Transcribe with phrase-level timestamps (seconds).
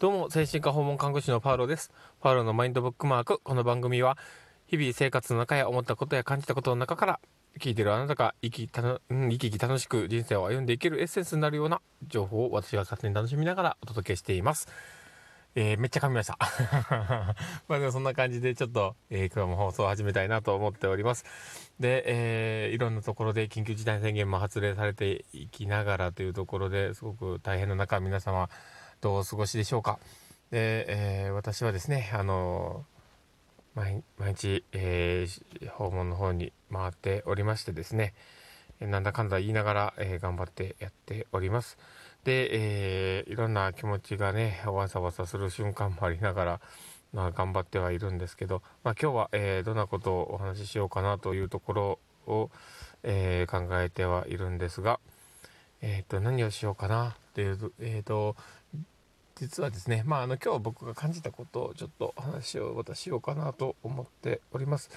[0.00, 1.92] どうも、精神科訪問看護師のパウロです。
[2.22, 3.38] パウロのマインドブックマーク。
[3.44, 4.16] この番組は、
[4.66, 7.20] 日々生活の中や思ったことや感じたことの中から、
[7.58, 14.68] 聞いてるあなたが生きたの、生き生き楽しく人生を歩んでいけるエッセンスになるような情報を私が勝手に楽しみながらお届けしています。
[15.54, 16.38] えー、めっちゃ噛みました。
[17.68, 21.26] まあでもそんな感じでちょっと、えー、今日も放送を始めたいなと思っております。
[21.78, 28.48] で、えー、いろんなところで緊急事態宣言も発令されていきながらというところですごく大変な中、皆様
[29.00, 29.98] どうお過ごしでしょうか。
[30.50, 32.84] で、えー、私はですね、あの
[33.74, 38.12] 毎日、えー、訪問の方に回っておりましてですね、
[38.78, 41.78] なんだかんだ言いながら、えー、頑張ってやっております。
[42.24, 42.48] で、
[43.20, 46.60] えー、いろんな気持ちがね、わさわさする瞬間もありながら、
[47.14, 52.50] まあ、頑張ってはいるんですけど、まあ、今日は、えー、どんなことをお話ししようかなというところを、
[53.02, 55.00] え、考えてはいるんですが、
[55.82, 58.36] えっ、と、何をしようかなっていう、えっ、と、
[59.40, 64.90] 実はですね、まあ、あの今日僕が感じたことをちょっと話を私しようかなと思っております。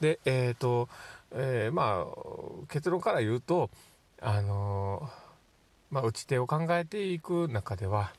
[0.00, 0.88] で、えっ、と、
[1.32, 3.70] えー、まあ、結論から言うと、
[4.20, 5.10] あの
[5.90, 8.12] まあ、打ち手を考えていく中では、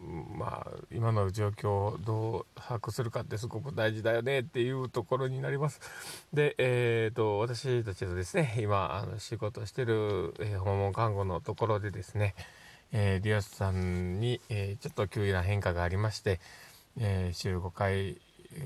[0.00, 5.80] まあ、今の状況をどう把握するかってすごく大事だよねっていうところになります。
[6.34, 12.34] で、えーと、私たちのですね今あの仕事してる、え、訪問看護のところでですね、
[12.92, 16.40] えー、リアスさんに、えー、ちょっと急な変化がありまして、
[16.98, 18.20] え週5回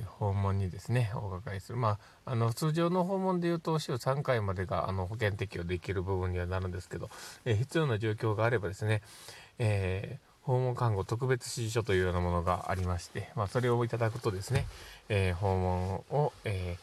[0.07, 1.79] 訪問にですねお伺いする。
[1.79, 7.11] まああの通常の訪問でいうと週3回までがあの保険適用できる部分にはなるんですけど、
[7.45, 9.03] え必要な状況があればですね、
[9.59, 14.67] え訪問看護特別指示書というようなものがありまして、まあ、それをいただくとですね、
[15.09, 16.77] え、訪問を、え、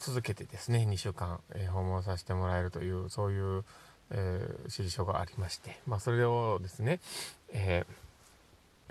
[0.00, 3.64] 続けてですね2週間、え、訪問させてもらえるというそういう、
[4.10, 7.00] え指示書がありまして、まあ、それをですね、
[7.52, 7.84] え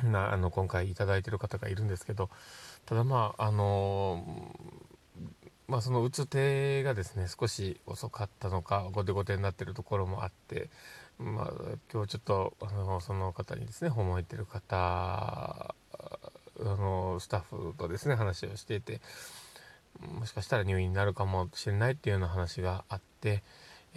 [0.04, 2.30] なあの今回頂いてる方がいるんですけど
[2.86, 4.24] ただまああの
[5.68, 10.70] まあ、その打つ手がですね少し遅かったのか後手後手になってるところもあって
[11.20, 11.52] まあ、
[11.92, 15.74] 今日ちょっとあのその方にですね訪問行ってる方あ
[16.64, 19.02] のスタッフとですね話をしていて
[20.20, 23.42] もしかしたら入院になるかもしれないっていうような話があって、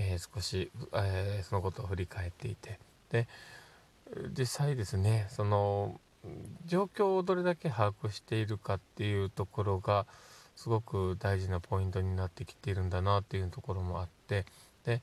[0.01, 2.79] えー、少し、えー、そのことを振り返っていて。
[3.11, 3.29] で
[4.37, 6.01] 実際ですねその
[6.67, 10.07] 状況をどれだけ把握しているかっていうところが
[10.57, 14.47] すごく大事なポイントになってきているんだなっていうところもあって。
[14.85, 15.03] で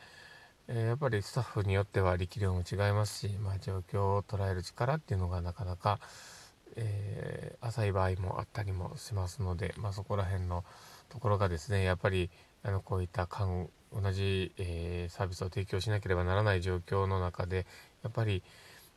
[0.70, 6.00] えー、やっぱりスタッフによっては力量も違いますし、まあ、状況を捉える力っていうのがなかなか、
[6.76, 10.66] えー、浅い場合もあったりもしますので、まあ、そこら辺の
[11.08, 12.30] ところがですねやっぱり
[12.64, 13.28] あのこういった
[13.94, 17.66] 同じ、えー、サービスを提供しなければならない状況の中で
[18.04, 18.44] やっぱり、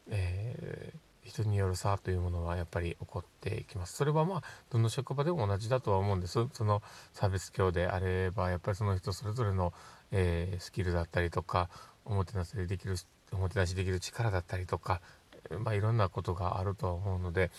[0.08, 0.92] え
[1.22, 3.94] 人による差というものはやっぱり起こっていきます。
[3.94, 6.44] それはまあどの職場でも同じだとは思うんです。
[6.52, 9.72] そのサービス業であればやっぱりその人それぞれの
[10.12, 11.68] えー、スキルだったりとか
[12.04, 12.96] おもてなしできる
[13.32, 15.00] おもてなしできる力だったりとか、
[15.64, 17.50] まあ、いろんなことがあるとは思うので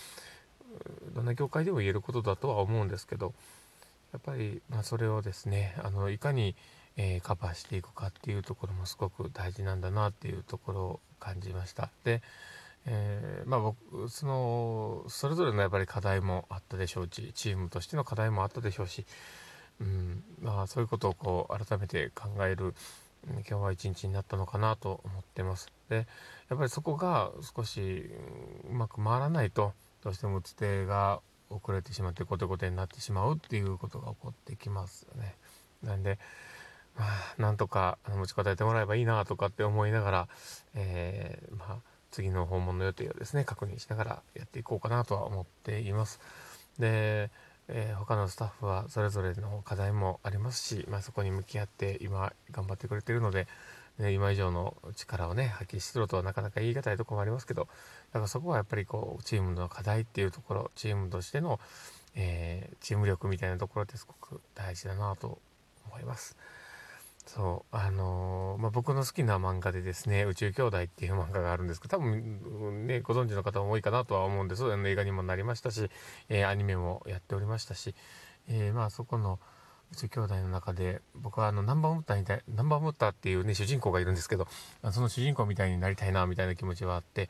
[1.13, 3.33] どんな業界でも言えることだとは思うんですけど
[4.13, 6.55] やっぱり、まあ、それをですねあのいかに、
[6.97, 11.89] えー、カバーしていくかっていうところもすごく大事なんだなっていうところを感じました。
[12.03, 12.21] で
[12.87, 19.05] えー、まあ僕そのそれぞれのやっぱり課題もあったでしょうしチームとしての課題もあったでしょうし
[19.81, 22.75] うんまあ、そういうことをこう改めて考える
[23.27, 25.71] 今日は一日になったのかなと思ってます。
[25.89, 26.07] で
[26.49, 28.09] やっぱりそこが少し
[28.69, 31.19] うまく回らないとどうしても打つ手が
[31.49, 35.35] 遅れてしまってコテコテになってしまうっていうことが起こってきますよね。
[35.83, 36.19] なんで
[36.97, 40.27] まあなんとか持ちこたえてもらえばいいなとかって思いながら、
[40.73, 41.77] えー、まあ、
[42.11, 46.19] 次の訪問の予定をですね確認しながらやっていこうかなとは思っています。
[46.79, 47.29] で
[47.73, 53.47] えー、他のスタッフはそれぞれの課題もありますし、まあ、そこに向き合って今頑張ってくれてるので、
[53.97, 57.67] ね、今以上の力をね発揮しろとはなかなか言い難いところもありますけど
[58.11, 61.59] だからそこはやっぱりこうチームの課題っていうところチームとしての、
[62.15, 65.39] えー、チーム力みたいなところってすごく大事だなと
[65.89, 66.35] 思います。
[67.33, 75.89] そうあのー、まあ、僕の好きな漫画でですね「宇宙兄弟」っていう漫画があるんですけど多分ねご存知の方も多いかなとは思うんです映画にもなりましたし、
[76.27, 77.95] えー、アニメもやっておりましたし、
[78.49, 79.39] えー、まあそこの
[79.93, 84.49] 宇宙兄弟の中で僕はあのナンバームッターみたいナンバームッターっていうね主人公がいるんですけど
[84.91, 87.29] その主人公みたいになりたいなみたいな気持ちはあって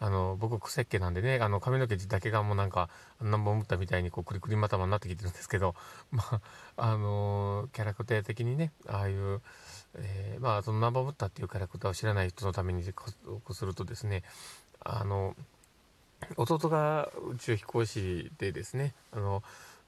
[0.00, 2.88] あの僕癖っ気なんでねあの髪の毛だけがもうなんか
[3.20, 5.74] 何本持ったみたいにこうクリクリ頭になってきてるんですけど
[6.10, 6.40] まあ
[6.76, 9.40] あのキャラクター的にねああいう、
[9.94, 14.22] えー、まあそのナンバームッタっていうキャラクターを知らない人のためにこするとですね
[14.80, 15.34] あの
[16.36, 19.42] 弟が宇宙飛行士でですねあの、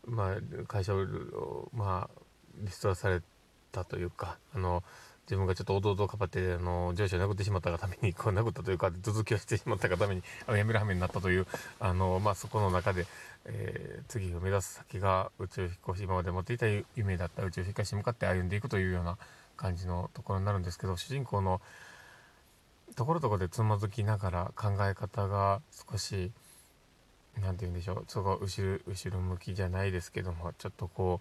[0.06, 2.20] まあ、会社を、まあ、
[2.56, 3.20] リストラされ
[3.72, 4.82] たというかあの
[5.30, 11.46] 自分がちょっと弟をかばってあの上司を殴ってしまったがためにこう殴ったというか続きをしてしまったがためにあの辞める羽目になったという
[11.78, 13.06] あの、まあ、そこの中で、
[13.44, 16.66] えー、次を目指す先が宇宙飛行士今まで持っていた
[16.96, 19.18] 夢だった宇宙飛行士に向かって歩んでいくというような
[19.56, 21.60] 感じのところになるんですけど主人公の
[22.96, 25.60] ところどころでつまずきながら考え方が
[25.92, 26.32] 少し
[27.40, 31.20] 何て言うんでしょうそこ後ろ後ろ向きじゃないですけどもちょっとこ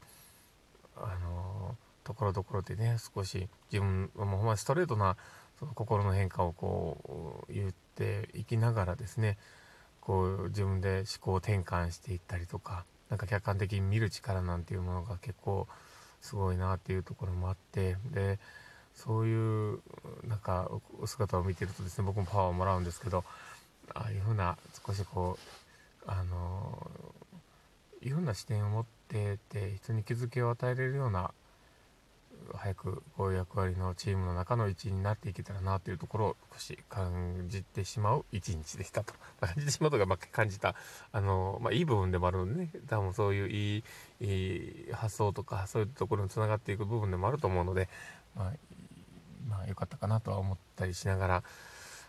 [0.97, 1.75] うあの
[2.09, 5.15] ところどころでね少し自分もうほんまストレートな
[5.59, 9.37] その心の変化をこう言っていきながらですね
[10.01, 15.67] こう自分で思考転換していったりとかなんか客観的に見る力なんていうものが結構
[16.19, 18.39] すごいなっていうところもあってで
[18.95, 19.79] そういう
[20.27, 20.67] なんか
[21.05, 23.23] 姿を見てるとですね僕もパワーをもらうんですけど
[23.93, 25.37] ああいうふうな少しこ
[26.07, 26.89] うあの
[28.01, 31.31] いろんな視点を持ってて人に気づきを与えれるような
[32.61, 39.13] 早くこういう役割のチームの中の一員になっていけたらなというところを少し感じてしまう一日でしたと。
[39.39, 40.75] 感じてしまうとか、まあ、感じた、
[41.13, 43.83] あの、まあ、いい部分でもあるのでね、多分そういういい
[44.19, 47.87] いい発想とか、そういうところにつながっていく部分でもあると思うので、
[48.35, 48.53] まあ、
[49.47, 51.43] まあ、良かったかなとは思ったりしながら、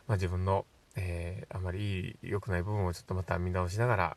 [0.09, 0.67] まあ、自分の、
[0.97, 4.17] えー、あまり良くない部分をちょっとまた見直しながら、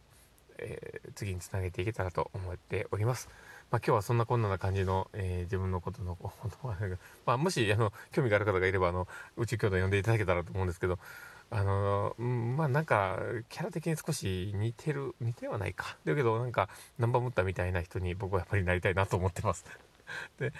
[0.57, 3.30] えー、次につなげていけたらと思っております。
[3.73, 6.15] まあ、今日はそんなこんなな感じの、えー、自分のことの、
[7.25, 10.99] まあ、もし、あの、興味がある方がいれば、あの、宇宙兄弟呼んでいただけたらと思うんですけど、
[11.49, 13.17] あの、まあ、なんか、
[13.49, 15.97] キャラ的に少し似てる、似てはないか。
[16.05, 19.65] だけど、なんか、ナンバームッタみたいな人に僕はやっぱりなりたいなと思ってます。
[20.37, 20.53] で、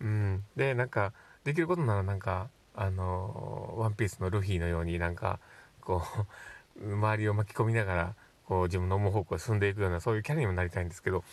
[0.00, 0.44] うん。
[0.56, 1.12] で、なんか、
[1.44, 5.38] できることならなんか、あの、ワンピースのルフィのようになんか、
[5.82, 6.02] こ
[6.80, 8.14] う、周りを巻き込みながら、
[8.46, 11.24] こう、自分の思う方向へ進んでいくような、そういうキャラにもなりたいんですけど、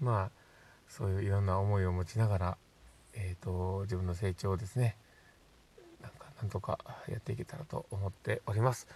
[0.00, 0.39] まあ、
[0.90, 2.58] そういういろんな思いを持ちながら、
[3.14, 4.96] えーと、自分の成長をですね
[6.02, 6.78] なんかなんとか
[7.08, 8.86] やっていけたらと思っております。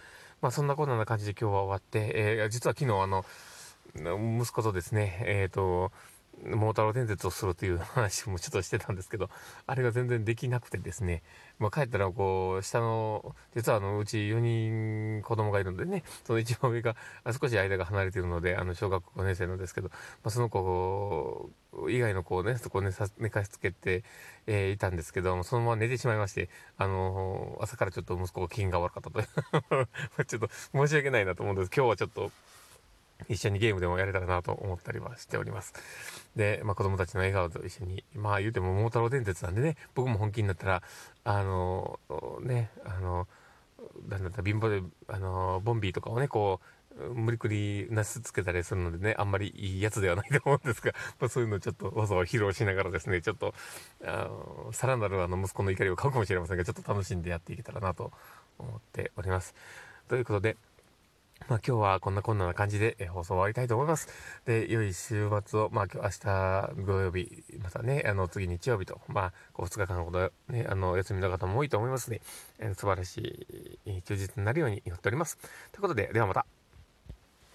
[0.41, 3.23] まあそんなこんな感じで今日は終わって、えー、実は昨日あの
[4.41, 5.91] 息子とですねえっ、ー、と
[6.43, 9.29] 桃太郎電鉄をするという話もちょっとしてたんですけど、
[9.65, 11.23] あれが全然できなくてですね、
[11.59, 16.95] まあ、帰ったらこう、下の、実はあの、うち4人子供がいるのでね、その一番上が、
[17.39, 19.95] 少し間が離れているので、あの、小学5年生なんですけど、ま
[20.25, 21.49] あ、その子
[21.89, 24.03] 以外の子をね、そこ寝さ寝かしつけて、
[24.47, 29.27] えー、いたんですけど、そのまま寝てしまいまして、あのー、朝からちょっと息子が機嫌が悪かったという。
[30.25, 31.71] ちょっと申し訳ないなと思うんです。
[31.75, 32.31] 今日はちょっと、
[33.29, 35.73] 一緒にゲームでもやれたらなと思ったりはしております。
[36.35, 40.83] で、まあ、子供たちの笑顔と一緒に、まあ言うても桃太郎電鉄なんでね、僕も本気になったら、
[41.23, 41.99] あの、
[42.41, 43.27] ね、あの、
[44.09, 46.65] なんだった貧乏で、あの、ボンビーとかをね、こう、
[47.13, 53.53] 無理くりなすつけたりするのでね、あんまりいいやつではないと思うんですが、 まあ、そういうのをちょっとわざわざ披露しながらですね、ちょっと、
[54.03, 54.29] あ、
[54.71, 58.11] さらなるあの息子の怒りを買うかもしれませんが、ちょっと楽しんでやっていけたらなと
[58.57, 59.53] 思っております。
[60.07, 60.57] ということで、
[61.49, 64.07] まあ今日はこんなこんなな感じで、放送終わりたいと思います。
[64.45, 72.21] で、良い週末を、まあ今日明日土曜日、またね、あの次日曜日と、まあこう2日間ほどね、あの休みの方も多いと思いますので、
[72.75, 75.37] 素晴らしい休日になるように祈っております。
[75.71, 76.45] ということで、ではまた。